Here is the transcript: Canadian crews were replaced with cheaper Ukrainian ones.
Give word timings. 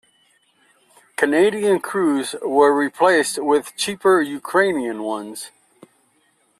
Canadian 1.15 1.79
crews 1.79 2.33
were 2.41 2.73
replaced 2.75 3.37
with 3.37 3.75
cheaper 3.77 4.19
Ukrainian 4.19 5.03
ones. 5.03 5.51